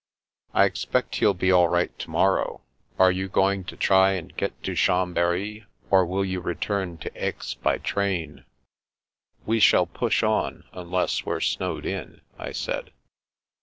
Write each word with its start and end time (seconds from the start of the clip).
"I 0.55 0.65
expect 0.65 1.17
he'll 1.17 1.35
be 1.35 1.51
all 1.51 1.67
right 1.67 1.95
to 1.99 2.09
morrow. 2.09 2.61
Are 2.97 3.11
you 3.11 3.27
going 3.27 3.63
to 3.65 3.77
try 3.77 4.13
and 4.13 4.35
get 4.35 4.63
to 4.63 4.73
Chambery, 4.75 5.67
or 5.91 6.07
will 6.07 6.25
you 6.25 6.39
re 6.39 6.55
turn 6.55 6.97
to 6.97 7.11
Aix 7.13 7.53
by 7.53 7.77
train?"" 7.77 8.43
We 9.45 9.59
shall 9.59 9.85
push 9.85 10.23
on, 10.23 10.63
unless 10.73 11.23
we're 11.23 11.39
snowed 11.39 11.85
in," 11.85 12.21
I 12.39 12.51
said. 12.51 12.89